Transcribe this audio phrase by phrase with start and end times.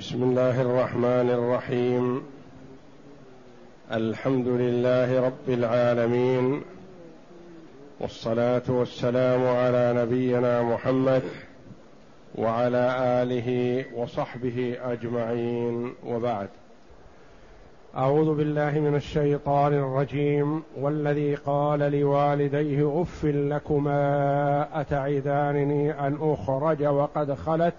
[0.00, 2.22] بسم الله الرحمن الرحيم.
[3.92, 6.62] الحمد لله رب العالمين.
[8.00, 11.22] والصلاة والسلام على نبينا محمد
[12.34, 15.94] وعلى آله وصحبه أجمعين.
[16.06, 16.48] وبعد.
[17.96, 20.62] أعوذ بالله من الشيطان الرجيم.
[20.80, 27.74] والذي قال لوالديه اف لكما أتعدانني أن أخرج وقد خلت؟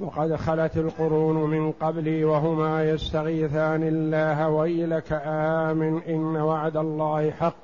[0.00, 7.54] وقد خلت القرون من قبلي وهما يستغيثان الله ويلك آمن إن وعد الله حق.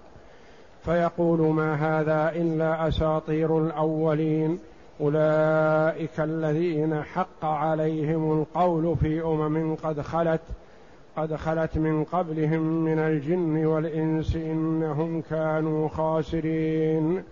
[0.84, 4.58] فيقول ما هذا إلا أساطير الأولين.
[5.00, 10.40] أولئك الذين حق عليهم القول في أمم قد خلت
[11.16, 17.22] قد خلت من قبلهم من الجن والإنس إنهم كانوا خاسرين.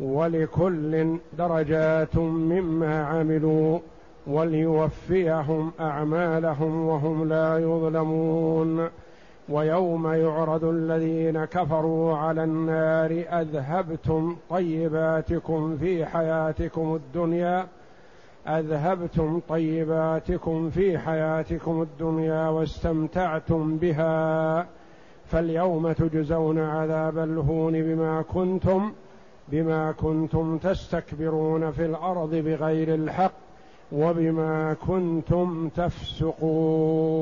[0.00, 3.78] ولكل درجات مما عملوا.
[4.26, 8.88] وليوفيهم أعمالهم وهم لا يظلمون.
[9.48, 17.66] ويوم يعرض الذين كفروا على النار أذهبتم طيباتكم في حياتكم الدنيا
[18.48, 24.66] أذهبتم طيباتكم في حياتكم الدنيا واستمتعتم بها
[25.26, 28.92] فاليوم تجزون عذاب الهون بما كنتم
[29.48, 33.51] بما كنتم تستكبرون في الأرض بغير الحق.
[33.92, 37.14] وبما كنتم تفسقون.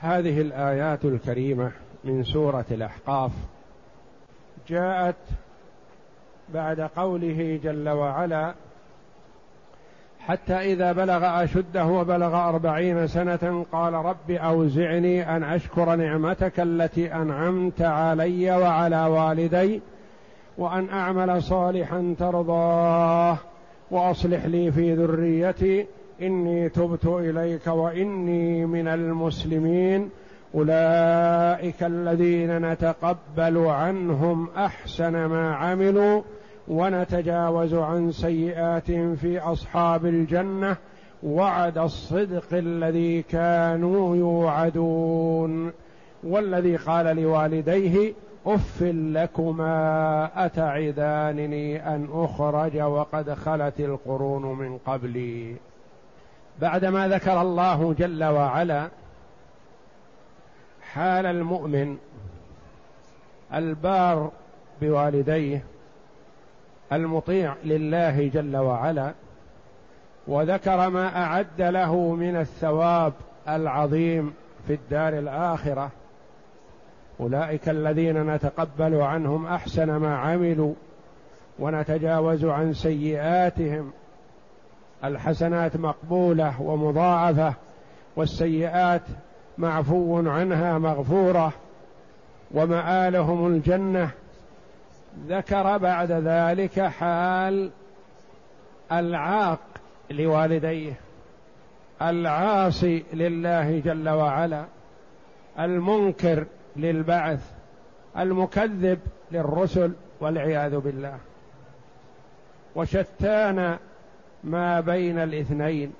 [0.00, 1.72] هذه الآيات الكريمة
[2.04, 3.30] من سورة الأحقاف.
[4.68, 5.16] جاءت
[6.54, 8.54] بعد قوله جل وعلا
[10.20, 17.82] حتى إذا بلغ أشده وبلغ أربعين سنة قال رب أوزعني أن أشكر نعمتك التي أنعمت
[17.82, 19.80] علي وعلى والدي
[20.58, 23.38] وأن أعمل صالحا ترضاه.
[23.94, 25.86] وأصلح لي في ذريتي
[26.22, 30.10] إني تبت إليك وإني من المسلمين.
[30.54, 36.22] أولئك الذين نتقبل عنهم أحسن ما عملوا
[36.68, 40.76] ونتجاوز عن سيئاتهم في أصحاب الجنة.
[41.22, 45.72] وعد الصدق الذي كانوا يوعدون.
[46.24, 48.12] والذي قال لوالديه
[48.46, 55.56] أف لكما اتعدانني أن أخرج وقد خلت القرون من قبلي.
[56.60, 58.88] بعدما ذكر الله جل وعلا
[60.82, 61.98] حال المؤمن
[63.54, 64.30] البار
[64.80, 65.64] بوالديه
[66.92, 69.12] المطيع لله جل وعلا
[70.26, 73.12] وذكر ما أعد له من الثواب
[73.48, 74.34] العظيم
[74.66, 75.90] في الدار الآخرة
[77.20, 80.74] أولئك الذين نتقبل عنهم أحسن ما عملوا
[81.58, 83.92] ونتجاوز عن سيئاتهم.
[85.04, 87.54] الحسنات مقبولة ومضاعفة
[88.16, 89.02] والسيئات
[89.58, 91.52] معفو عنها مغفورة
[92.50, 94.10] ومآلهم الجنة.
[95.28, 97.70] ذكر بعد ذلك حال
[98.92, 99.60] العاق
[100.10, 100.92] لوالديه
[102.02, 104.64] العاصي لله جل وعلا
[105.58, 106.46] المنكر
[106.76, 107.52] للبعث
[108.18, 108.98] المكذب
[109.32, 111.18] للرسل والعياذ بالله.
[112.76, 113.78] وشتان
[114.44, 115.92] ما بين الاثنين.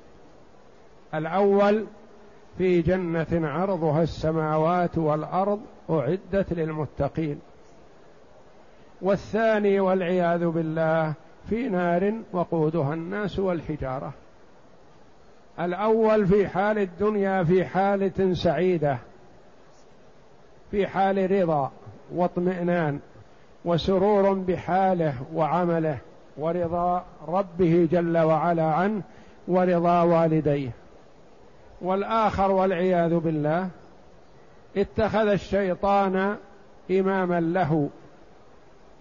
[1.14, 1.86] الأول
[2.58, 7.40] في جنة عرضها السماوات والأرض أعدت للمتقين.
[9.02, 11.12] والثاني والعياذ بالله
[11.50, 14.12] في نار وقودها الناس والحجارة.
[15.60, 18.98] الأول في حال الدنيا في حالة سعيدة.
[20.74, 21.70] في حال رضا
[22.14, 22.98] واطمئنان
[23.64, 25.98] وسرور بحاله وعمله
[26.36, 29.02] ورضا ربه جل وعلا عنه
[29.48, 30.70] ورضا والديه.
[31.82, 33.68] والآخر والعياذ بالله
[34.76, 36.36] اتخذ الشيطان
[36.90, 37.88] إماما له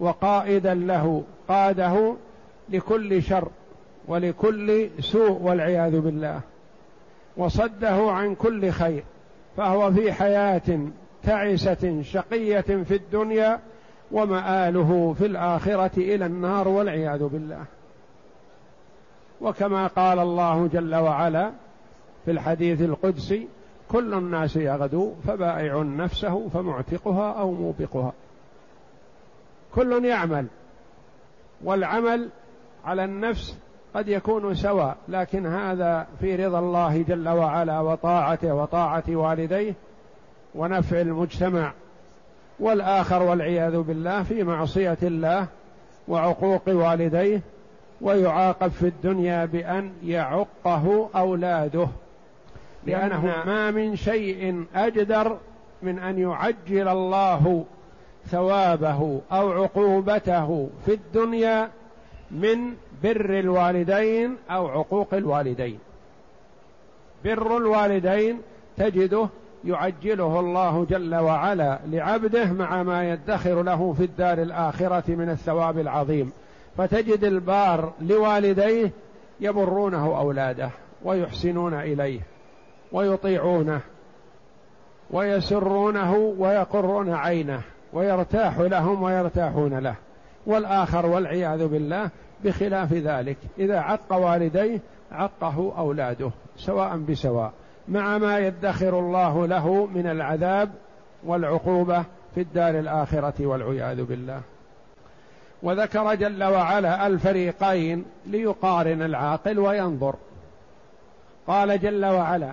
[0.00, 2.14] وقائدا له قاده
[2.68, 3.48] لكل شر
[4.08, 6.40] ولكل سوء والعياذ بالله.
[7.36, 9.04] وصده عن كل خير
[9.56, 10.78] فهو في حياة
[11.26, 13.60] تعسة شقية في الدنيا
[14.12, 17.64] ومآله في الآخرة إلى النار والعياذ بالله.
[19.40, 21.52] وكما قال الله جل وعلا
[22.24, 23.48] في الحديث القدسي
[23.88, 28.12] كل الناس يغدو فبائع نفسه فمعتقها أو موبقها.
[29.74, 30.46] كل يعمل
[31.64, 32.28] والعمل
[32.84, 33.58] على النفس
[33.94, 39.74] قد يكون سواء لكن هذا في رضا الله جل وعلا وطاعته وطاعة والديه
[40.54, 41.72] ونفع المجتمع
[42.60, 45.46] والآخر والعياذ بالله في معصية الله
[46.08, 47.40] وعقوق والديه
[48.00, 51.88] ويعاقب في الدنيا بأن يعقه أولاده.
[52.86, 55.38] لأنه ما من شيء أجدر
[55.82, 57.64] من أن يعجل الله
[58.26, 61.70] ثوابه أو عقوبته في الدنيا
[62.30, 65.78] من بر الوالدين أو عقوق الوالدين.
[67.24, 68.38] بر الوالدين
[68.76, 69.28] تجده
[69.64, 76.32] يعجله الله جل وعلا لعبده مع ما يدخر له في الدار الآخرة من الثواب العظيم.
[76.76, 78.90] فتجد البار لوالديه
[79.40, 80.70] يبرونه أولاده
[81.04, 82.20] ويحسنون إليه
[82.92, 83.80] ويطيعونه
[85.10, 87.60] ويسرونه ويقرون عينه
[87.92, 89.94] ويرتاح لهم ويرتاحون له.
[90.46, 92.10] والآخر والعياذ بالله
[92.44, 93.36] بخلاف ذلك.
[93.58, 94.80] إذا عق والديه
[95.12, 97.52] عقه أولاده سواء بسواء.
[97.88, 100.70] مع ما يدخر الله له من العذاب
[101.24, 102.04] والعقوبة
[102.34, 104.40] في الدار الآخرة والعياذ بالله.
[105.62, 110.14] وذكر جل وعلا الفريقين ليقارن العاقل وينظر.
[111.46, 112.52] قال جل وعلا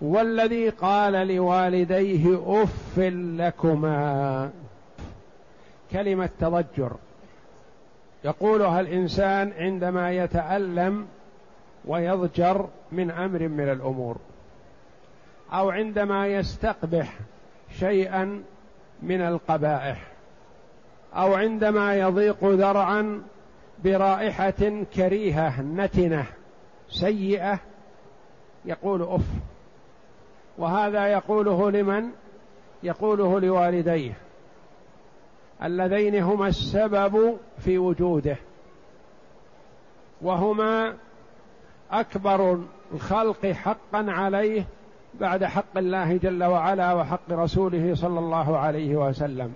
[0.00, 2.98] والذي قال لوالديه أف
[3.38, 4.50] لكما.
[5.92, 6.92] كلمة تضجر.
[8.24, 11.06] يقولها الإنسان عندما يتألم
[11.84, 14.16] ويضجر من أمر من الأمور.
[15.54, 17.18] أو عندما يستقبح
[17.78, 18.42] شيئا
[19.02, 20.12] من القبائح
[21.14, 23.22] أو عندما يضيق ذرعا
[23.84, 26.26] برائحة كريهة نتنة
[26.88, 27.58] سيئة
[28.64, 29.26] يقول أف.
[30.58, 32.10] وهذا يقوله لمن؟
[32.82, 34.12] يقوله لوالديه.
[35.62, 38.36] اللذين هما السبب في وجوده.
[40.22, 40.94] وهما
[41.90, 42.60] أكبر
[42.94, 44.64] الخلق حقا عليه
[45.20, 49.54] بعد حق الله جل وعلا وحق رسوله صلى الله عليه وسلم.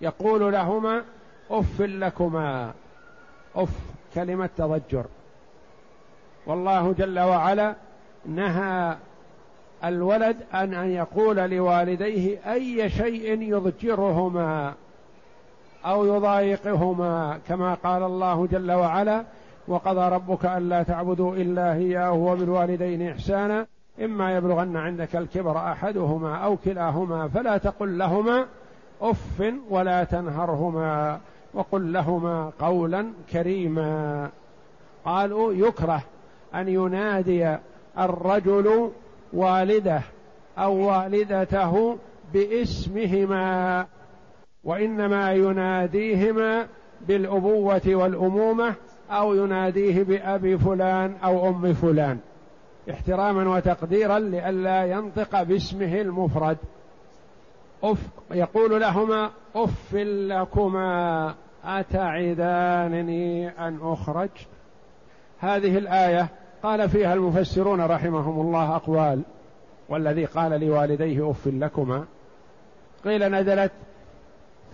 [0.00, 1.04] يقول لهما
[1.50, 2.72] أف لكما.
[3.56, 3.70] أف
[4.14, 5.04] كلمة تضجر.
[6.46, 7.74] والله جل وعلا
[8.26, 8.96] نهى
[9.84, 14.74] الولد أن أن يقول لوالديه أي شيء يضجرهما
[15.84, 19.24] أو يضايقهما كما قال الله جل وعلا
[19.68, 23.66] وقضى ربك ألا تعبدوا إلا إياه وبالوالدين إحسانا
[24.02, 28.46] إما يبلغن عندك الكبر أحدهما أو كلاهما فلا تقل لهما
[29.00, 31.20] أف ولا تنهرهما
[31.54, 34.28] وقل لهما قولا كريما.
[35.04, 36.02] قالوا يكره
[36.54, 37.56] أن ينادي
[37.98, 38.90] الرجل
[39.32, 40.00] والده
[40.58, 41.96] أو والدته
[42.32, 43.86] باسمهما
[44.64, 46.66] وإنما يناديهما
[47.08, 48.74] بالأبوة والأمومة
[49.10, 52.18] أو يناديه بأبي فلان أو أم فلان.
[52.90, 56.56] احتراما وتقديرا لئلا ينطق باسمه المفرد.
[57.82, 57.98] أف
[58.30, 61.34] يقول لهما أف لكما
[61.64, 64.28] أتعدانني أن أخرج؟
[65.40, 66.28] هذه الآية
[66.62, 69.22] قال فيها المفسرون رحمهم الله أقوال
[69.88, 72.04] والذي قال لوالديه أف لكما.
[73.04, 73.72] قيل نزلت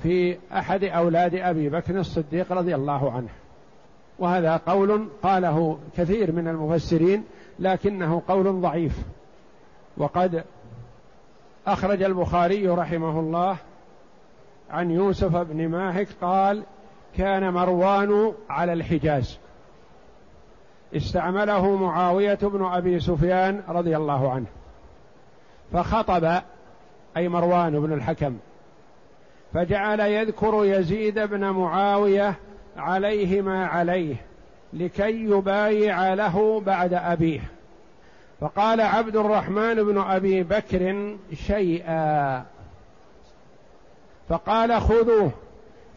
[0.02, 3.28] في أحد أولاد أبي بكر الصديق رضي الله عنه.
[4.18, 7.24] وهذا قول قاله كثير من المفسرين
[7.60, 8.98] لكنه قول ضعيف.
[9.96, 10.44] وقد
[11.66, 13.56] أخرج البخاري رحمه الله
[14.70, 16.62] عن يوسف بن ماهك قال
[17.16, 19.38] كان مروان على الحجاز.
[20.96, 24.46] استعمله معاوية بن أبي سفيان رضي الله عنه.
[25.72, 26.42] فخطب
[27.16, 28.36] أي مروان بن الحكم
[29.54, 32.34] فجعل يذكر يزيد بن معاوية
[32.76, 34.16] عليه ما عليه.
[34.72, 37.40] لكي يبايع له بعد أبيه.
[38.40, 42.44] فقال عبد الرحمن بن أبي بكر شيئا.
[44.28, 45.30] فقال خذوه.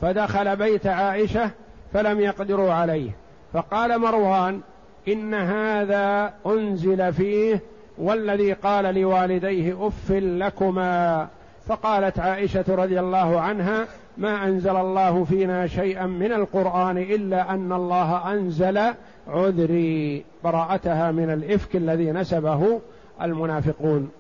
[0.02, 1.52] فدخل بيت عائشة
[1.94, 3.12] فلم يقدروا عليه.
[3.54, 4.62] فقال مروان
[5.08, 7.62] إن هذا أنزل فيه
[7.98, 11.28] والذي قال لوالديه أف لكما.
[11.68, 18.34] فقالت عائشة رضي الله عنها ما أنزل الله فينا شيئا من القرآن إلا أن الله
[18.34, 18.82] أنزل
[19.28, 20.26] عذري.
[20.44, 22.82] براءتها من الإفك الذي نسبه
[23.22, 24.12] المنافقون.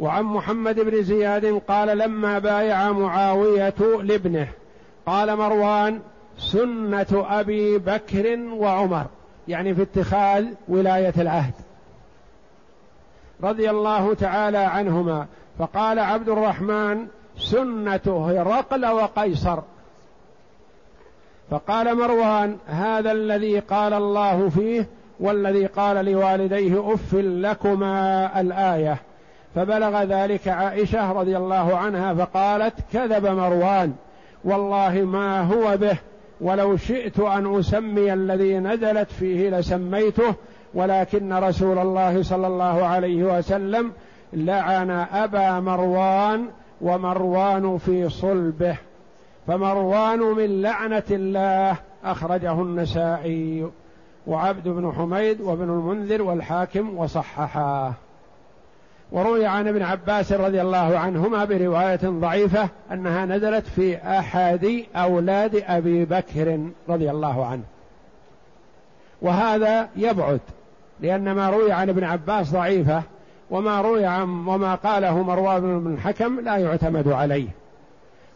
[0.00, 4.48] وعن محمد بن زياد قال لما بايع معاوية لابنه
[5.06, 6.00] قال مروان
[6.38, 9.06] سنة أبي بكر وعمر.
[9.48, 11.54] يعني في اتخاذ ولاية العهد.
[13.42, 15.26] رضي الله تعالى عنهما.
[15.58, 17.06] فقال عبد الرحمن
[17.38, 19.58] سنة هرقل وقيصر.
[21.50, 24.88] فقال مروان هذا الذي قال الله فيه
[25.20, 28.98] والذي قال لوالديه أف لكما الآية.
[29.56, 33.94] فبلغ ذلك عائشة رضي الله عنها فقالت كذب مروان
[34.44, 35.98] والله ما هو به
[36.40, 40.34] ولو شئت أن أسمي الذي نزلت فيه لسميته
[40.74, 43.92] ولكن رسول الله صلى الله عليه وسلم
[44.32, 46.48] لعن أبا مروان
[46.80, 48.76] ومروان في صلبه
[49.46, 53.70] فمروان من لعنة الله أخرجه النسائي
[54.26, 57.92] وعبد بن حميد وابن المنذر والحاكم وصححاه.
[59.12, 66.04] وروي عن ابن عباس رضي الله عنهما برواية ضعيفة أنها نزلت في أحد أولاد أبي
[66.04, 67.62] بكر رضي الله عنه.
[69.22, 70.40] وهذا يبعد
[71.00, 73.02] لأن ما روي عن ابن عباس ضعيفة
[73.50, 77.48] وما روي عن وما قاله مروان بن الحكم لا يعتمد عليه.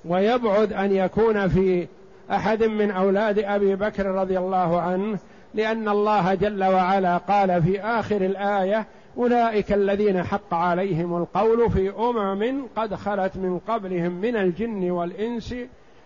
[0.05, 1.87] ويبعد أن يكون في
[2.31, 5.19] أحد من أولاد أبي بكر رضي الله عنه
[5.55, 8.87] لأن الله جل وعلا قال في آخر الآية
[9.19, 15.55] أولئك الذين حق عليهم القول في أمم قد خلت من قبلهم من الجن والإنس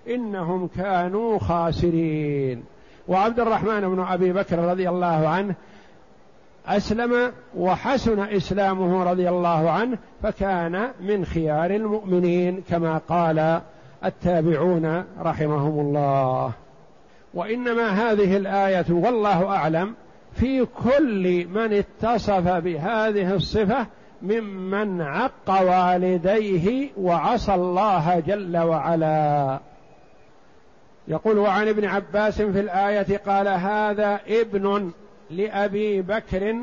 [0.08, 2.64] إنهم كانوا خاسرين.
[3.08, 5.54] وعبد الرحمن بن أبي بكر رضي الله عنه
[6.66, 13.60] أسلم وحسن إسلامه رضي الله عنه فكان من خيار المؤمنين كما قال
[14.04, 16.52] التابعون رحمهم الله.
[17.34, 19.94] وإنما هذه الآية والله أعلم
[20.32, 23.86] في كل من اتصف بهذه الصفة
[24.22, 29.60] ممن عق والديه وعصى الله جل وعلا.
[31.08, 34.92] يقول وعن ابن عباس في الآية قال هذا ابن
[35.36, 36.56] لأبي بكر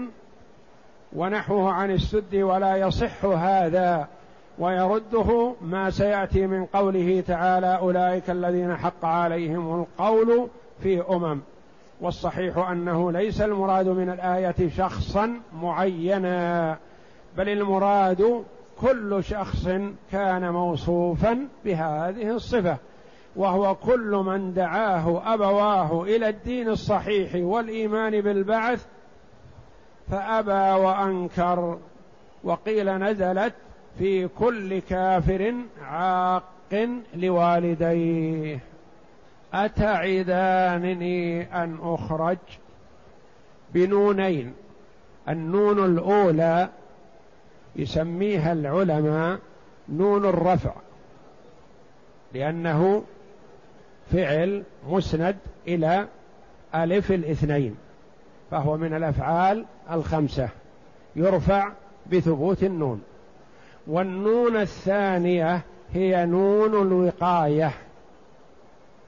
[1.13, 4.07] ونحوه عن السد ولا يصح هذا
[4.59, 10.47] ويرده ما سيأتي من قوله تعالى أولئك الذين حق عليهم القول
[10.83, 11.39] في أمم.
[12.01, 16.77] والصحيح أنه ليس المراد من الآية شخصا معينا
[17.37, 18.43] بل المراد
[18.81, 19.69] كل شخص
[20.11, 22.77] كان موصوفا بهذه الصفة.
[23.35, 28.85] وهو كل من دعاه أبواه إلى الدين الصحيح والإيمان بالبعث
[30.11, 31.77] فأبى وأنكر
[32.43, 33.53] وقيل نزلت
[33.97, 36.43] في كل كافر عاق
[37.15, 38.59] لوالديه.
[39.53, 42.37] أتعدانني أن أخرج
[43.73, 44.53] بنونين
[45.29, 46.69] النون الأولى
[47.75, 49.39] يسميها العلماء
[49.89, 50.73] نون الرفع
[52.33, 53.03] لأنه
[54.11, 55.37] فعل مسند
[55.67, 56.07] إلى
[56.75, 57.75] ألف الاثنين
[58.51, 60.49] فهو من الأفعال الخمسة
[61.15, 61.71] يرفع
[62.11, 63.01] بثبوت النون.
[63.87, 65.61] والنون الثانية
[65.93, 67.71] هي نون الوقاية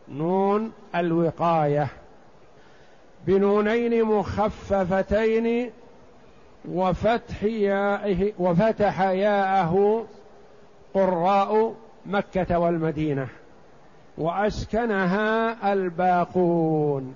[0.09, 1.87] نون الوقاية.
[3.27, 5.71] بنونين مخففتين
[6.69, 10.05] وفتح يائه وفتح ياءه
[10.93, 11.73] قراء
[12.05, 13.27] مكة والمدينة.
[14.17, 17.15] وأسكنها الباقون.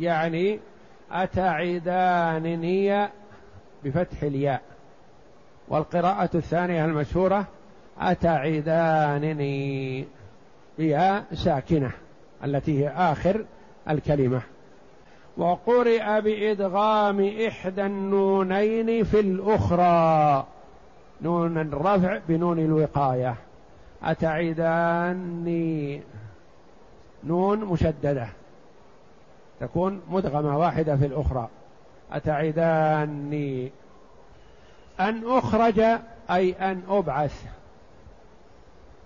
[0.00, 0.58] يعني
[1.12, 3.08] أتعدانني
[3.84, 4.62] بفتح الياء.
[5.68, 7.44] والقراءة الثانية المشهورة
[8.00, 10.04] أتعدانني
[10.78, 11.90] بياء ساكنة
[12.44, 13.44] التي هي آخر
[13.90, 14.40] الكلمة.
[15.36, 20.46] وقرئ بإدغام إحدى النونين في الأخرى.
[21.22, 23.34] نون الرفع بنون الوقاية.
[24.02, 26.02] أتعداني
[27.24, 28.28] نون مشددة.
[29.60, 31.48] تكون مدغمة واحدة في الأخرى.
[32.12, 33.72] أتعداني.
[35.00, 35.80] أن أخرج
[36.30, 37.44] أي أن أبعث.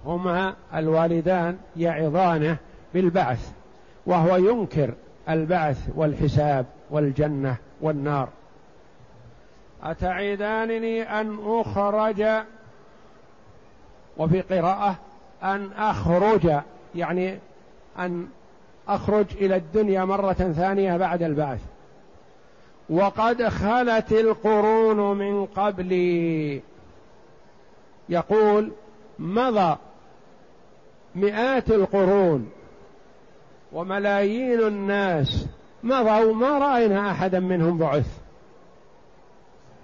[0.04, 2.56] هما الوالدان يعظانه
[2.94, 3.52] بالبعث.
[4.06, 4.94] وهو ينكر
[5.28, 8.28] البعث والحساب والجنة والنار.
[9.82, 12.26] أتعدانني أن أخرج.
[14.16, 14.96] وفي قراءة
[15.42, 16.60] أن أخرج
[16.94, 17.38] يعني
[17.98, 18.28] أن
[18.88, 21.60] أخرج إلى الدنيا مرة ثانية بعد البعث.
[22.90, 26.60] وقد خلت القرون من قبلي.
[28.08, 28.72] يقول
[29.18, 29.76] مضى
[31.14, 32.50] مئات القرون
[33.72, 35.46] وملايين الناس
[35.82, 38.18] مضوا ما رأينا أحدا منهم بعث.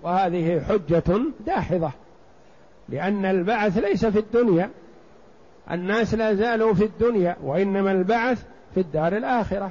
[0.03, 1.91] وهذه حجة داحضه
[2.89, 4.71] لأن البعث ليس في الدنيا.
[5.71, 8.45] الناس لا زالوا في الدنيا وإنما البعث
[8.75, 9.71] في الدار الآخرة.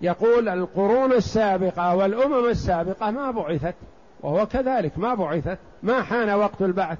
[0.00, 3.74] يقول القرون السابقة والأمم السابقة ما بعثت
[4.20, 6.98] وهو كذلك ما بعثت ما حان وقت البعث.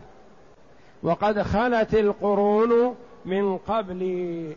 [1.03, 4.53] وقد خلت القرون من قبل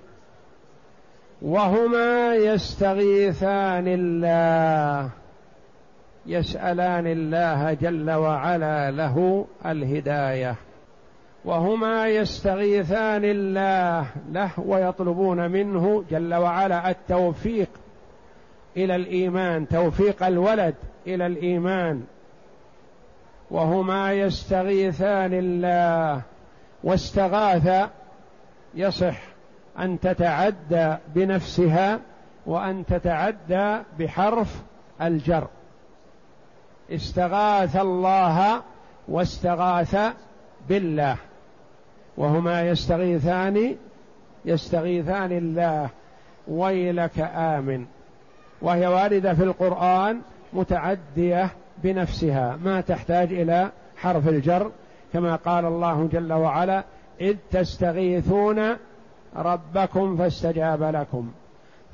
[1.42, 5.10] وهما يستغيثان الله
[6.26, 10.56] يسألان الله جل وعلا له الهداية.
[11.46, 17.70] وهما يستغيثان الله له ويطلبون منه جل وعلا التوفيق
[18.78, 20.76] إلى الإيمان توفيق الولد
[21.08, 22.04] إلى الإيمان.
[23.52, 26.22] وهما يستغيثان الله
[26.84, 27.90] واستغاث
[28.76, 29.18] يصح
[29.80, 32.00] أن تتعدى بنفسها
[32.46, 34.62] وأن تتعدى بحرف
[35.02, 35.48] الجر.
[36.92, 38.62] استغاث الله
[39.08, 39.98] واستغاث
[40.70, 41.18] بالله.
[42.22, 43.76] وهما يستغيثان
[44.46, 45.90] يستغيثان الله
[46.48, 47.86] ويلك آمن.
[48.62, 50.22] وهي واردة في القرآن
[50.54, 51.50] متعدية
[51.84, 54.72] بنفسها ما تحتاج إلى حرف الجر
[55.14, 56.84] كما قال الله جل وعلا
[57.22, 58.62] إذ تستغيثون
[59.36, 61.32] ربكم فاستجاب لكم.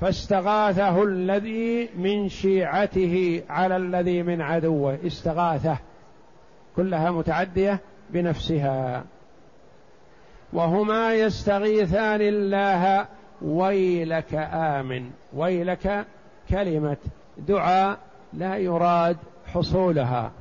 [0.02, 4.98] فاستغاثه الذي من شيعته على الذي من عدوه.
[5.06, 5.78] استغاثه
[6.76, 7.80] كلها متعدية
[8.10, 9.04] بنفسها.
[10.54, 13.06] وهما يستغيثان الله
[13.42, 15.10] ويلك آمن.
[15.34, 16.06] ويلك
[16.50, 16.98] كلمة.
[17.38, 17.98] دعاء
[18.34, 20.32] لا يراد حصولها.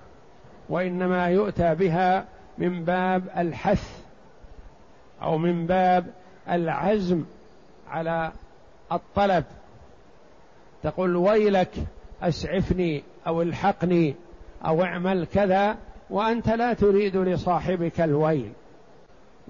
[0.69, 2.25] وإنما يؤتى بها
[2.59, 4.01] من باب الحث
[5.23, 6.07] أو من باب
[6.51, 7.25] العزم
[7.89, 8.33] على
[8.93, 9.45] الطلب.
[10.83, 11.71] تقول ويلك
[12.23, 14.15] أسعفني أو الحقني
[14.67, 15.77] أو اعمل كذا
[16.11, 18.53] وأنت لا تريد لصاحبك الويل.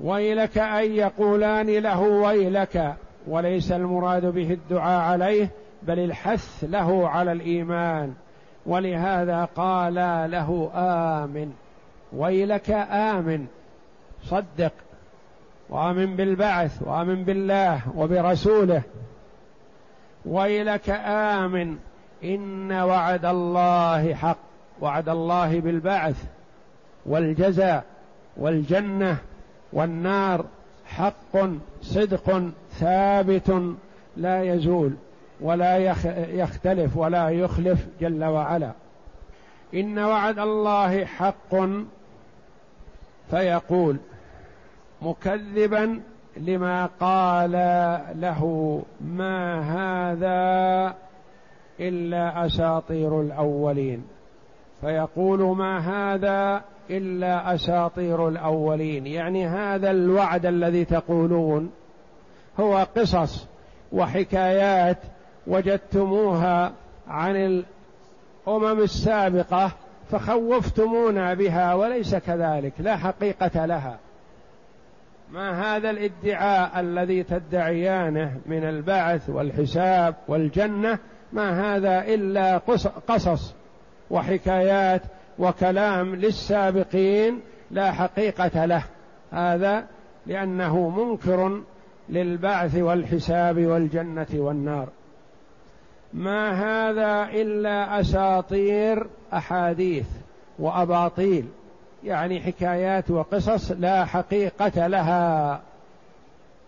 [0.03, 2.95] ويلك أن يقولان له ويلك
[3.27, 5.49] وليس المراد به الدعاء عليه
[5.83, 8.15] بل الحث له على الإيمان.
[8.67, 9.95] ولهذا قال
[10.31, 11.53] له آمن.
[12.13, 13.47] ويلك آمن.
[14.25, 14.73] صدق.
[15.71, 18.83] وآمن بالبعث وآمن بالله وبرسوله.
[20.27, 21.77] ويلك آمن.
[22.25, 24.39] إن وعد الله حق.
[24.81, 26.25] وعد الله بالبعث.
[27.07, 27.85] والجزاء.
[28.37, 29.17] والجنة.
[29.77, 30.45] والنار
[30.87, 31.37] حق
[31.83, 33.75] صدق ثابت
[34.17, 34.93] لا يزول
[35.41, 35.77] ولا
[36.31, 38.73] يختلف ولا يخلف جل وعلا.
[39.75, 41.55] إن وعد الله حق
[43.31, 43.97] فيقول
[45.03, 46.01] مكذبا
[46.37, 47.53] لما قال
[48.21, 50.95] له ما هذا
[51.81, 54.05] إلا أساطير الأولين.
[54.81, 59.07] فيقول ما هذا إلا أساطير الأولين.
[59.07, 61.71] يعني هذا الوعد الذي تقولون
[62.61, 63.47] هو قصص
[63.93, 64.99] وحكايات
[65.47, 66.73] وجدتموها
[67.09, 69.73] عن الأمم السابقة
[70.11, 73.99] فخوفتمونا بها وليس كذلك لا حقيقة لها.
[75.33, 80.99] ما هذا الادعاء الذي تدعيانه من البعث والحساب والجنة؟
[81.33, 82.59] ما هذا إلا
[83.09, 83.55] قصص
[84.11, 85.03] وحكايات
[85.39, 88.83] وكلام للسابقين لا حقيقة له.
[89.33, 89.85] هذا
[90.27, 91.61] لأنه منكر
[92.09, 94.89] للبعث والحساب والجنة والنار.
[96.13, 100.07] ما هذا إلا أساطير أحاديث
[100.59, 101.45] وأباطيل
[102.05, 105.61] يعني حكايات وقصص لا حقيقة لها.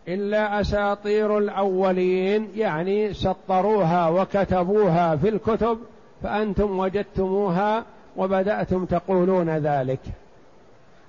[0.09, 5.79] إلا أساطير الأولين يعني سطروها وكتبوها في الكتب
[6.23, 7.85] فأنتم وجدتموها
[8.17, 10.01] وبدأتم تقولون ذلك.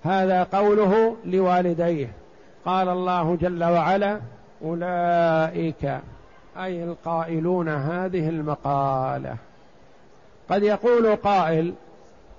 [0.03, 2.11] هذا قوله لوالديه.
[2.65, 4.19] قال الله جل وعلا
[4.63, 5.99] أولئك
[6.57, 9.35] أي القائلون هذه المقالة.
[10.49, 11.73] قد يقول قائل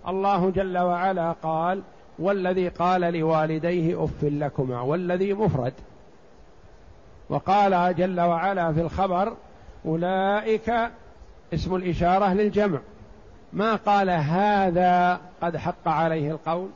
[0.08, 1.82] الله جل وعلا قال
[2.18, 5.72] والذي قال لوالديه أف لكما والذي مفرد.
[7.28, 9.32] وقال جل وعلا في الخبر
[9.86, 10.72] أولئك
[11.54, 12.78] اسم الإشارة للجمع.
[13.52, 16.68] ما قال هذا قد حق عليه القول؟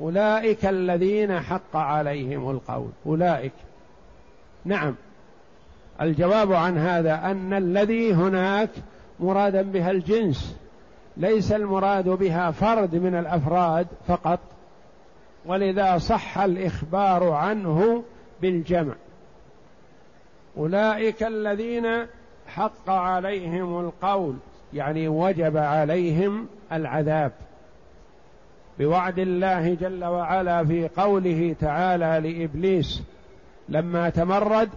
[0.00, 2.90] أولئك الذين حق عليهم القول.
[3.06, 3.52] أولئك.
[4.64, 4.94] نعم.
[6.00, 8.70] الجواب عن هذا أن الذي هناك
[9.20, 10.56] مرادا بها الجنس
[11.16, 14.40] ليس المراد بها فرد من الأفراد فقط
[15.46, 18.02] ولذا صح الإخبار عنه
[18.42, 18.94] بالجمع.
[20.56, 22.06] أولئك الذين
[22.46, 24.36] حق عليهم القول.
[24.76, 27.32] يعني وجب عليهم العذاب.
[28.78, 33.02] بوعد الله جل وعلا في قوله تعالى لإبليس
[33.68, 34.68] لما تمرد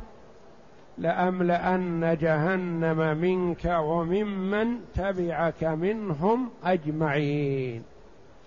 [0.98, 7.84] لأملأن جهنم منك وممن تبعك منهم أجمعين.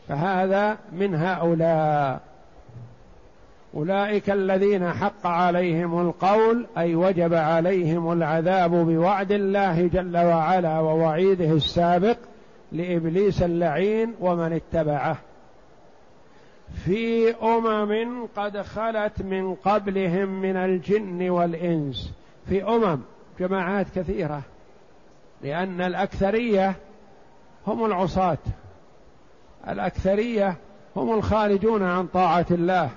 [0.08, 2.31] فهذا من هؤلاء.
[3.74, 12.16] أولئك الذين حق عليهم القول أي وجب عليهم العذاب بوعد الله جل وعلا ووعيده السابق
[12.72, 15.16] لإبليس اللعين ومن اتبعه.
[16.84, 22.12] في أمم قد خلت من قبلهم من الجن والإنس.
[22.48, 23.00] في أمم
[23.40, 24.42] جماعات كثيرة
[25.42, 26.74] لأن الأكثرية
[27.66, 28.38] هم العصاة.
[29.68, 30.56] الأكثرية
[30.96, 32.90] هم الخارجون عن طاعة الله.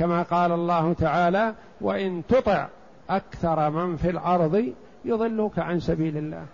[0.00, 2.68] كما قال الله تعالى وإن تطع
[3.10, 4.72] أكثر من في الأرض
[5.04, 6.46] يضلوك عن سبيل الله.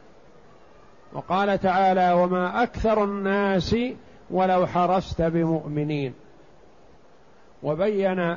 [1.12, 3.76] وقال تعالى وما أكثر الناس
[4.30, 6.14] ولو حرصت بمؤمنين.
[7.62, 8.36] وبين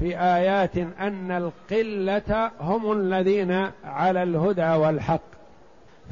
[0.00, 5.20] في آيات أن القلة هم الذين على الهدى والحق.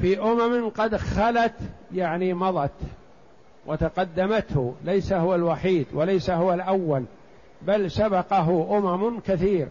[0.01, 1.55] في أمم قد خلت
[1.93, 2.71] يعني مضت
[3.65, 7.03] وتقدمته ليس هو الوحيد وليس هو الأول.
[7.61, 9.67] بل سبقه أمم كثير.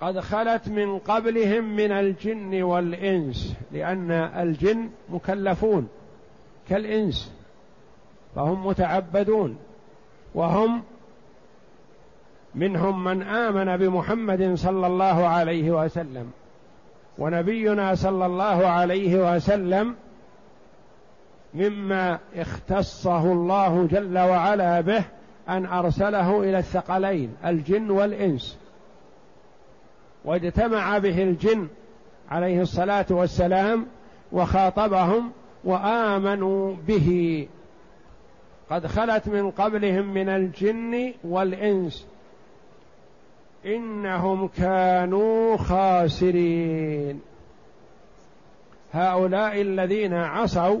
[0.00, 5.88] قد خلت من قبلهم من الجن والإنس لأن الجن مكلفون
[6.68, 7.32] كالإنس
[8.34, 9.58] فهم متعبدون
[10.34, 10.82] وهم
[12.54, 16.30] منهم من آمن بمحمد صلى الله عليه وسلم
[17.18, 19.94] ونبينا صلى الله عليه وسلم
[21.54, 25.04] مما اختصه الله جل وعلا به
[25.48, 28.58] أن أرسله إلى الثقلين الجن والإنس.
[30.24, 31.68] واجتمع به الجن
[32.30, 33.86] عليه الصلاة والسلام
[34.32, 35.30] وخاطبهم
[35.64, 37.48] وآمنوا به.
[38.70, 42.06] قد خلت من قبلهم من الجن والإنس.
[43.66, 47.20] إنهم كانوا خاسرين.
[48.92, 50.80] هؤلاء الذين عصوا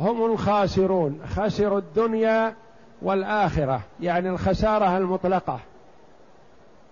[0.00, 1.20] هم الخاسرون.
[1.26, 2.54] خسروا الدنيا
[3.02, 5.60] والآخرة يعني الخسارة المطلقة.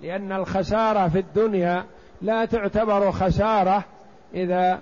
[0.01, 1.85] لأن الخسارة في الدنيا
[2.23, 3.85] لا تعتبر خسارة
[4.35, 4.79] إذا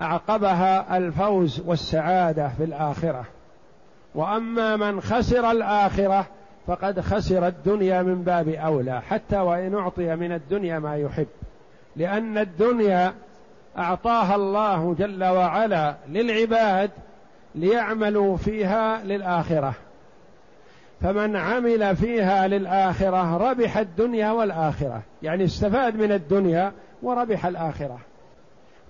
[0.00, 3.24] أعقبها الفوز والسعادة في الآخرة.
[4.14, 6.26] وأما من خسر الآخرة
[6.66, 11.26] فقد خسر الدنيا من باب أولى حتى وإن أعطي من الدنيا ما يحب.
[11.96, 13.14] لأن الدنيا
[13.78, 16.90] أعطاها الله جل وعلا للعباد
[17.54, 19.74] ليعملوا فيها للآخرة.
[21.00, 25.02] فمن عمل فيها للآخرة ربح الدنيا والآخرة.
[25.22, 27.98] يعني استفاد من الدنيا وربح الآخرة.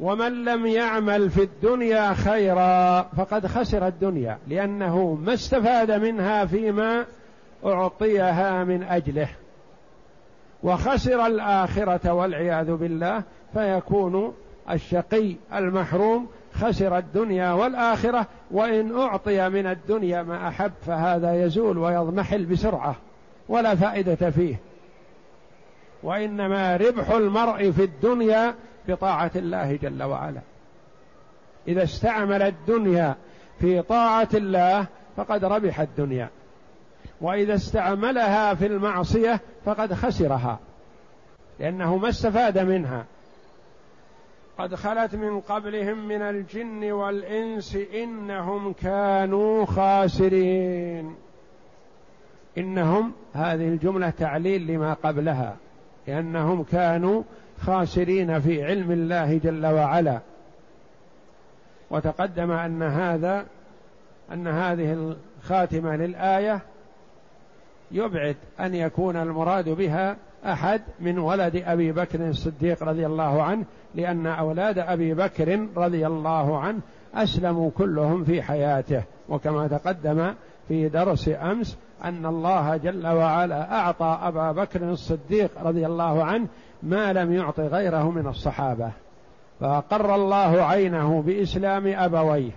[0.01, 7.05] ومن لم يعمل في الدنيا خيرا فقد خسر الدنيا لأنه ما استفاد منها فيما
[7.65, 9.29] أعطيها من أجله.
[10.63, 14.35] وخسر الآخرة والعياذ بالله فيكون
[14.71, 22.97] الشقي المحروم خسر الدنيا والآخرة وإن أعطي من الدنيا ما أحب فهذا يزول ويضمحل بسرعة
[23.49, 24.57] ولا فائدة فيه.
[26.03, 28.55] وإنما ربح المرء في الدنيا
[28.89, 30.41] بطاعة الله جل وعلا.
[31.69, 33.15] إذا استعمل الدنيا
[33.61, 34.87] في طاعة الله
[35.17, 36.29] فقد ربح الدنيا.
[37.21, 40.59] وإذا استعملها في المعصية فقد خسرها
[41.61, 43.05] لأنه ما استفاد منها.
[44.61, 51.15] قد خلت من قبلهم من الجن والإنس إنهم كانوا خاسرين.
[52.59, 55.57] إنهم هذه الجملة تعليل لما قبلها
[56.07, 57.23] لأنهم كانوا
[57.61, 60.21] خاسرين في علم الله جل وعلا.
[61.91, 63.47] وتقدم أن هذا
[64.33, 66.61] أن هذه الخاتمة للآية
[67.91, 74.27] يبعد أن يكون المراد بها أحد من ولد أبي بكر الصديق رضي الله عنه لأن
[74.27, 76.81] أولاد أبي بكر رضي الله عنه
[77.15, 79.03] أسلموا كلهم في حياته.
[79.29, 80.35] وكما تقدم
[80.69, 86.47] في درس أمس أن الله جل وعلا أعطى أبا بكر الصديق رضي الله عنه
[86.83, 88.91] ما لم يعط غيره من الصحابة.
[89.61, 92.53] فاقر الله عينه بإسلام أبويه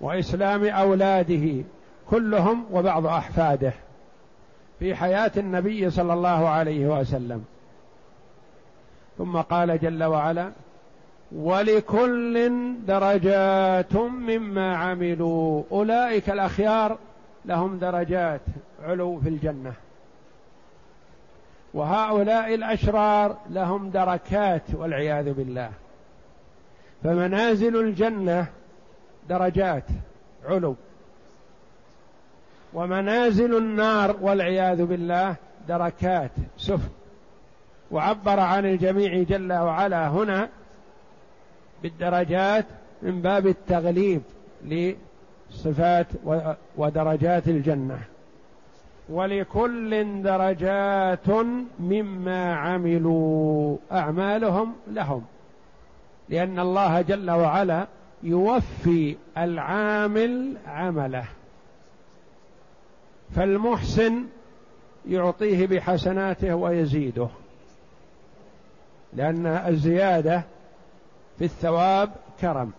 [0.00, 1.64] وإسلام أولاده
[2.10, 3.72] كلهم وبعض أحفاده.
[4.80, 7.44] في حياة النبي صلى الله عليه وسلم.
[9.18, 10.50] ثم قال جل وعلا
[11.32, 12.50] ولكل
[12.86, 16.98] درجات مما عملوا أولئك الأخيار
[17.44, 18.40] لهم درجات
[18.82, 19.72] علو في الجنة.
[21.74, 25.70] وهؤلاء الأشرار لهم دركات والعياذ بالله.
[27.04, 28.46] فمنازل الجنة
[29.28, 29.84] درجات
[30.44, 30.76] علو.
[32.74, 35.34] ومنازل النار والعياذ بالله
[35.68, 36.30] دركات.
[36.56, 36.88] سفل
[37.90, 40.48] وعبر عن الجميع جل وعلا هنا
[41.82, 42.66] بالدرجات
[43.02, 44.22] من باب التغليب
[44.64, 46.06] لصفات
[46.76, 47.98] ودرجات الجنة.
[49.08, 51.30] ولكل درجات
[51.80, 55.24] مما عملوا أعمالهم لهم.
[56.28, 57.86] لأن الله جل وعلا
[58.22, 61.24] يوفي العامل عمله.
[63.36, 64.24] فالمحسن
[65.08, 67.28] يعطيه بحسناته ويزيده
[69.12, 70.42] لأن الزيادة
[71.38, 72.72] في الثواب كرم.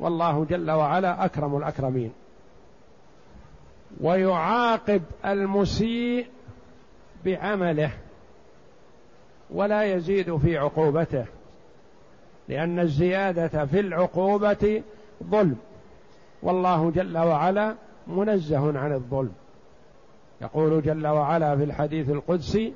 [0.00, 2.12] والله جل وعلا أكرم الأكرمين.
[4.00, 6.26] ويعاقب المسيء
[7.24, 7.90] بعمله
[9.50, 11.24] ولا يزيد في عقوبته
[12.48, 14.82] لأن الزيادة في العقوبة
[15.24, 15.56] ظلم.
[16.42, 17.74] والله جل وعلا
[18.06, 19.32] منزه عن الظلم.
[20.42, 22.72] يقول جل وعلا في الحديث القدسي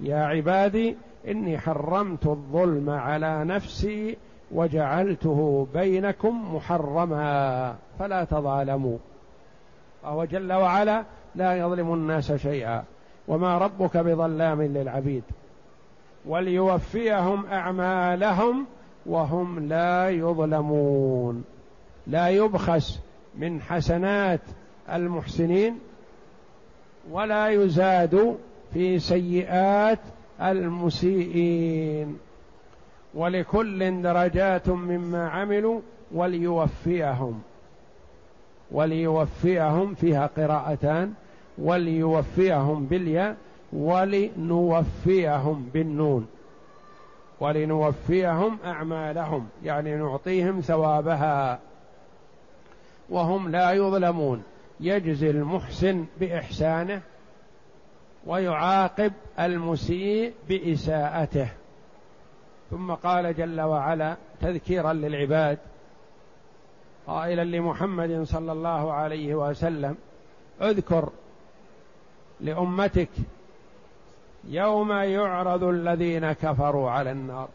[0.00, 0.96] يا عبادي
[1.28, 4.16] إني حرمت الظلم على نفسي
[4.52, 8.98] وجعلته بينكم محرما فلا تظالموا.
[10.04, 12.84] وهو جل وعلا لا يظلم الناس شيئا
[13.28, 15.22] وما ربك بظلام للعبيد
[16.26, 18.66] وليوفيهم أعمالهم
[19.06, 21.44] وهم لا يظلمون.
[22.06, 23.00] لا يبخس
[23.38, 24.40] من حسنات
[24.92, 25.78] المحسنين
[27.10, 28.36] ولا يزاد
[28.74, 29.98] في سيئات
[30.42, 32.18] المسيئين.
[33.14, 35.80] ولكل درجات مما عملوا
[36.12, 37.42] وليوفيهم
[38.70, 41.12] وليوفيهم فيها قراءتان
[41.58, 43.36] وليوفيهم بالياء
[43.72, 46.26] ولنوفيهم بالنون
[47.40, 51.58] ولنوفيهم أعمالهم يعني نعطيهم ثوابها.
[53.10, 54.42] وهم لا يظلمون.
[54.80, 57.02] يجزي المحسن بإحسانه
[58.26, 61.48] ويعاقب المسيء بإساءته.
[62.70, 65.58] ثم قال جل وعلا تذكيرا للعباد
[67.06, 69.96] قائلا لمحمد صلى الله عليه وسلم
[70.62, 71.10] اذكر
[72.40, 73.08] لأمتك
[74.44, 77.48] يوم يعرض الذين كفروا على النار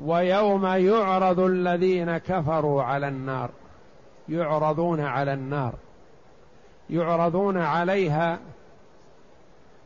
[0.00, 3.50] ويوم يعرض الذين كفروا على النار.
[4.28, 5.74] يعرضون على النار
[6.90, 8.38] يعرضون عليها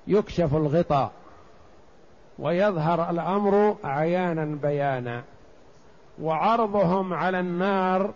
[0.07, 1.13] يكشف الغطاء
[2.39, 5.23] ويظهر الأمر عيانا بيانا
[6.23, 8.11] وعرضهم على النار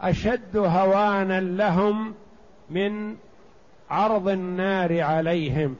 [0.00, 2.14] أشد هوانا لهم
[2.70, 3.16] من
[3.90, 5.76] عرض النار عليهم.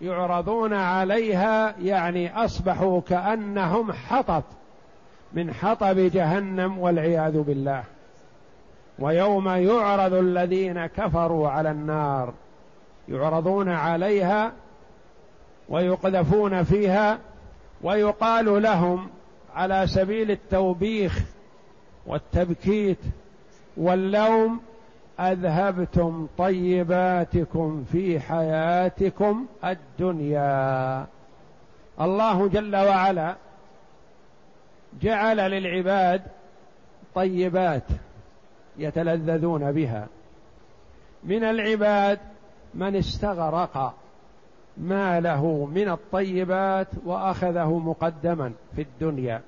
[0.00, 4.42] يعرضون عليها يعني أصبحوا كأنهم حطب
[5.32, 7.84] من حطب جهنم والعياذ بالله.
[8.98, 12.32] ويوم يعرض الذين كفروا على النار
[13.08, 14.52] يعرضون عليها
[15.68, 17.18] ويقذفون فيها
[17.82, 19.08] ويقال لهم
[19.54, 21.20] على سبيل التوبيخ
[22.06, 22.98] والتبكيت
[23.76, 24.60] واللوم
[25.20, 31.06] أذهبتم طيباتكم في حياتكم الدنيا.
[32.00, 33.36] الله جل وعلا
[35.02, 36.22] جعل للعباد
[37.14, 37.84] طيبات
[38.78, 40.06] يتلذذون بها.
[41.24, 42.18] من العباد
[42.74, 43.94] من استغرق
[44.76, 49.40] ما له من الطيبات وأخذه مقدما في الدنيا.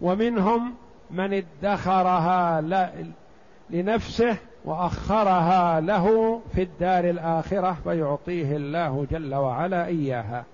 [0.00, 0.74] ومنهم
[1.10, 2.60] من ادخرها
[3.70, 10.44] لنفسه وأخرها له في الدار الآخرة فيعطيه الله جل وعلا إياها.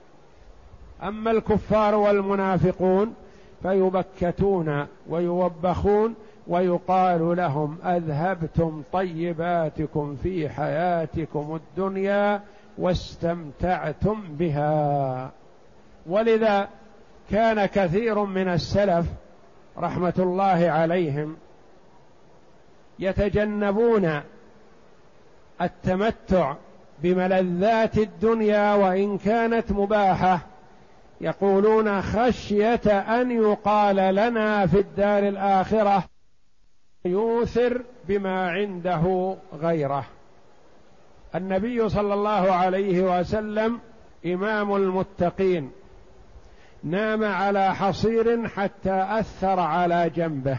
[1.03, 3.15] أما الكفار والمنافقون
[3.63, 6.15] فيبكتون ويوبخون
[6.47, 12.41] ويقال لهم أذهبتم طيباتكم في حياتكم الدنيا
[12.79, 15.31] واستمتعتم بها.
[16.07, 16.69] ولذا
[17.31, 19.07] كان كثير من السلف
[19.79, 21.37] رحمة الله عليهم
[22.99, 24.21] يتجنبون
[25.63, 26.55] التمتع
[27.03, 30.41] بملذات الدنيا وإن كانت مباحة
[31.21, 36.05] يقولون خشية أن يقال لنا في الدار الآخرة
[37.05, 40.05] يوثر بما عنده غيره.
[41.35, 43.81] النبي صلى الله عليه وسلم
[44.27, 45.71] إمام المتقين
[46.85, 50.59] نام على حصير حتى أثر على جنبه.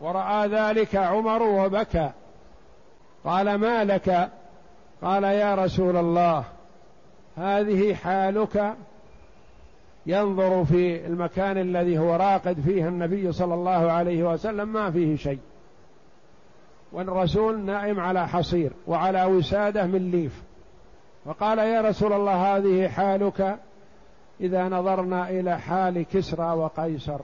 [0.00, 2.10] ورأى ذلك عمر وبكى.
[3.24, 4.30] قال ما لك؟
[5.02, 6.44] قال يا رسول الله
[7.36, 8.74] هذه حالك
[10.06, 15.38] ينظر في المكان الذي هو راقد فيه النبي صلى الله عليه وسلم ما فيه شيء.
[16.92, 20.42] والرسول نائم على حصير وعلى وسادة من ليف.
[21.24, 23.58] فقال يا رسول الله هذه حالك
[24.40, 27.20] إذا نظرنا إلى حال كسرى وقيصر.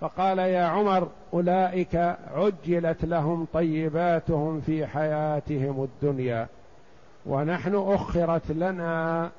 [0.00, 6.48] فقال يا عمر أولئك عجلت لهم طيباتهم في حياتهم الدنيا
[7.26, 9.30] ونحن أخرت لنا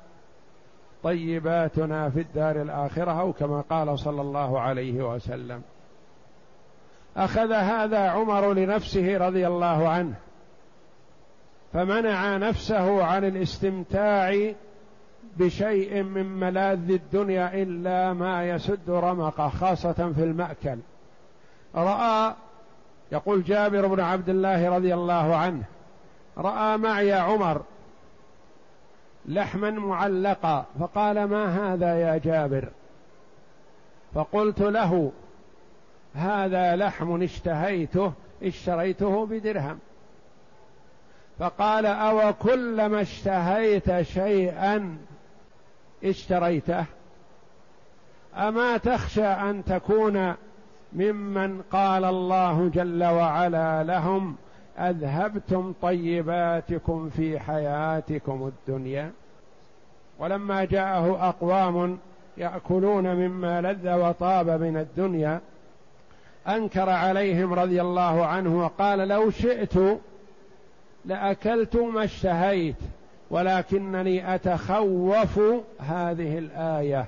[1.02, 5.62] طيباتنا في الدار الآخرة أو كما قال صلى الله عليه وسلم.
[7.16, 10.14] أخذ هذا عمر لنفسه رضي الله عنه
[11.72, 14.52] فمنع نفسه عن الاستمتاع
[15.36, 20.78] بشيء من ملاذ الدنيا إلا ما يسد رمقه خاصة في المأكل.
[21.74, 22.34] رأى
[23.12, 25.62] يقول جابر بن عبد الله رضي الله عنه
[26.38, 27.62] رأى معي عمر
[29.26, 30.66] لحما معلقا.
[30.80, 32.68] فقال ما هذا يا جابر؟
[34.14, 35.12] فقلت له
[36.14, 39.78] هذا لحم اشتهيته اشتريته بدرهم.
[41.38, 44.98] فقال أو كلما اشتهيت شيئا
[46.04, 46.84] اشتريته.
[48.36, 50.34] أما تخشى أن تكون
[50.92, 54.36] ممن قال الله جل وعلا لهم
[54.78, 59.10] أذهبتم طيباتكم في حياتكم الدنيا.
[60.18, 61.98] ولما جاءه أقوام
[62.36, 65.40] يأكلون مما لذ وطاب من الدنيا
[66.48, 69.74] أنكر عليهم رضي الله عنه وقال لو شئت
[71.04, 72.76] لاكلت ما اشتهيت
[73.30, 75.40] ولكنني أتخوف
[75.78, 77.06] هذه الآية.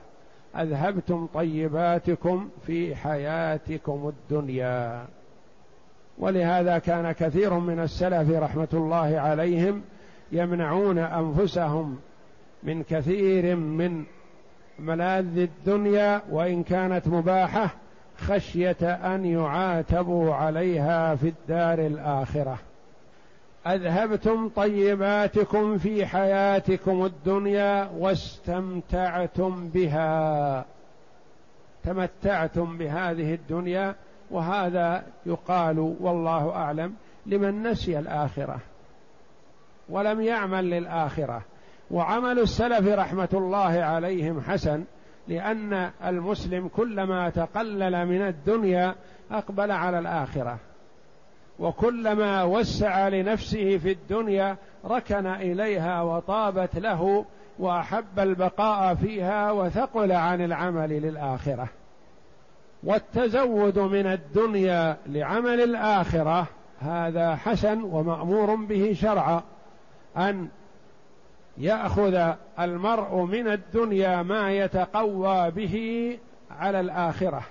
[0.56, 5.06] أذهبتم طيباتكم في حياتكم الدنيا.
[6.22, 9.82] ولهذا كان كثير من السلف رحمة الله عليهم
[10.32, 11.98] يمنعون أنفسهم
[12.62, 14.04] من كثير من
[14.78, 17.70] ملاذ الدنيا وإن كانت مباحة
[18.18, 22.58] خشية أن يعاتبوا عليها في الدار الآخرة.
[23.66, 30.64] أذهبتم طيباتكم في حياتكم الدنيا واستمتعتم بها.
[31.84, 33.94] تمتعتم بهذه الدنيا
[34.32, 36.94] وهذا يقال والله أعلم
[37.26, 38.58] لمن نسي الآخرة
[39.88, 41.42] ولم يعمل للآخرة.
[41.90, 44.84] وعمل السلف رحمة الله عليهم حسن
[45.28, 48.94] لأن المسلم كلما تقلل من الدنيا
[49.30, 50.58] أقبل على الآخرة.
[51.58, 57.24] وكلما وسع لنفسه في الدنيا ركن إليها وطابت له
[57.58, 61.68] وأحب البقاء فيها وثقل عن العمل للآخرة.
[62.84, 66.46] والتزود من الدنيا لعمل الآخرة
[66.80, 69.42] هذا حسن ومأمور به شرعا
[70.16, 70.48] أن
[71.58, 76.18] يأخذ المرء من الدنيا ما يتقوى به
[76.50, 77.42] على الآخرة.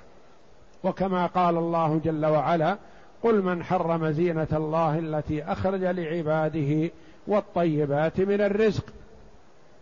[0.84, 2.78] وكما قال الله جل وعلا
[3.24, 6.92] قل من حرم زينة الله التي أخرج لعباده
[7.28, 8.86] والطيبات من الرزق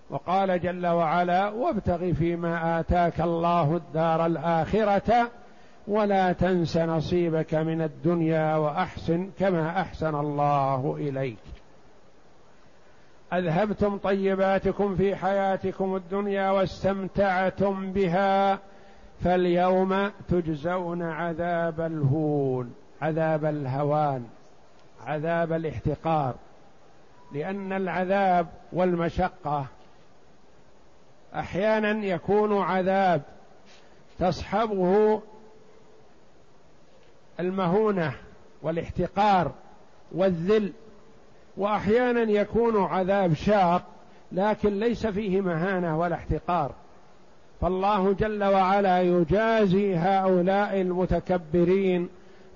[0.09, 5.31] وقال جل وعلا وابتغ فيما آتاك الله الدار الآخرة
[5.89, 11.37] ولا تنس نصيبك من الدنيا وأحسن كما أحسن الله إليك.
[13.33, 18.59] أذهبتم طيباتكم في حياتكم الدنيا واستمتعتم بها
[19.23, 24.25] فاليوم تجزون عذاب الهون عذاب الهوان
[25.05, 26.35] عذاب الاحتقار
[27.33, 29.65] لأن العذاب والمشقة
[31.35, 33.21] أحيانا يكون عذاب
[34.19, 35.21] تصحبه
[37.39, 38.13] المهونة
[38.61, 39.51] والاحتقار
[40.11, 40.71] والذل
[41.57, 43.83] وأحيانا يكون عذاب شاق
[44.31, 46.71] لكن ليس فيه مهانة ولا احتقار.
[47.61, 52.09] فالله جل وعلا يجازي هؤلاء المتكبرين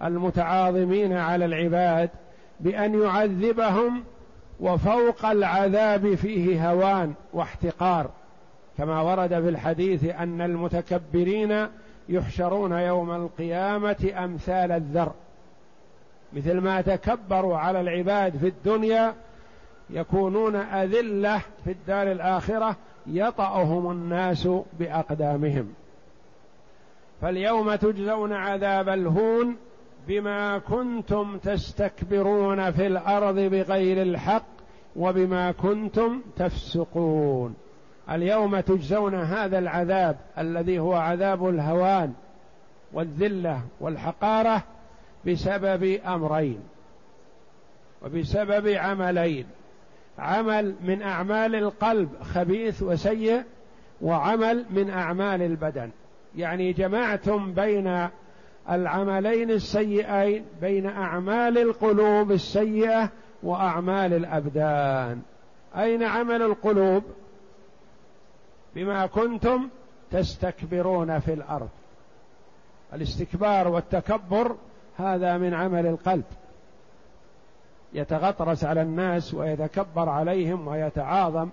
[0.04, 2.10] المتعاظمين على العباد
[2.60, 4.04] بأن يعذبهم
[4.60, 8.10] وفوق العذاب فيه هوان واحتقار.
[8.78, 11.68] كما ورد في الحديث أن المتكبرين
[12.10, 15.12] يحشرون يوم القيامة أمثال الذر.
[16.34, 19.16] مثل ما تكبروا على العباد في الدنيا
[19.90, 22.76] يكونون أذلة في الدار الآخرة
[23.08, 24.48] يطأهم الناس
[24.80, 25.74] بأقدامهم.
[27.22, 29.56] فاليوم تجزون عذاب الهون
[30.08, 34.46] بما كنتم تستكبرون في الأرض بغير الحق
[34.96, 37.56] وبما كنتم تفسقون.
[38.12, 42.14] اليوم تجزون هذا العذاب الذي هو عذاب الهوان
[42.94, 44.64] والذلة والحقارة
[45.28, 46.60] بسبب أمرين
[48.02, 49.46] وبسبب عملين.
[50.20, 53.44] عمل من أعمال القلب خبيث وسيء
[54.02, 55.90] وعمل من أعمال البدن.
[56.36, 58.08] يعني جمعتم بين
[58.70, 63.10] العملين السيئين بين أعمال القلوب السيئة
[63.44, 65.22] وأعمال الأبدان.
[65.78, 67.04] أين عمل القلوب؟
[68.76, 69.70] بما كنتم
[70.12, 71.70] تستكبرون في الأرض.
[72.94, 74.56] الاستكبار والتكبر
[74.98, 76.24] هذا من عمل القلب.
[77.94, 81.50] يتغطرس على الناس ويتكبر عليهم ويتعاظم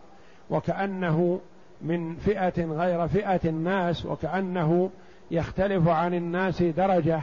[0.51, 1.41] وكأنه
[1.83, 4.91] من فئة غير فئة الناس وكأنه
[5.31, 7.21] يختلف عن الناس درجة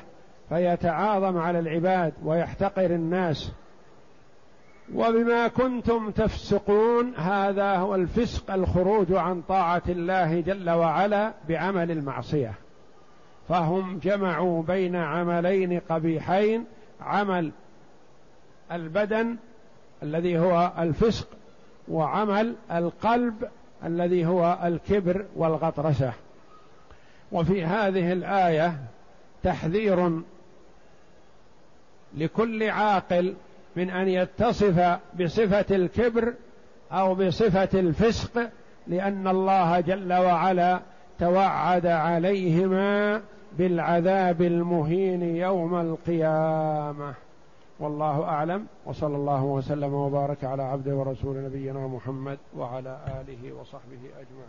[0.49, 3.51] فيتعاظم على العباد ويحتقر الناس.
[4.95, 12.53] وبما كنتم تفسقون هذا هو الفسق الخروج عن طاعة الله جل وعلا بعمل المعصية.
[13.49, 16.65] فهم جمعوا بين عملين قبيحين
[17.01, 17.51] عمل
[18.71, 19.35] البدن
[20.03, 21.27] الذي هو الفسق
[21.87, 23.47] وعمل القلب
[23.83, 26.13] الذي هو الكبر والغطرسة.
[27.31, 28.77] وفي هذه الآية
[29.43, 30.21] تحذير
[32.17, 33.35] لكل عاقل
[33.77, 36.33] من أن يتصف بصفة الكبر
[36.91, 38.49] أو بصفة الفسق
[38.87, 40.81] لأن الله جل وعلا
[41.19, 43.21] توعد عليهما
[43.57, 47.13] بالعذاب المهين يوم القيامة.
[47.79, 54.47] والله أعلم وصلى الله وسلم وبارك على عبده ورسول نبينا محمد وعلى آله وصحبه أجمعين.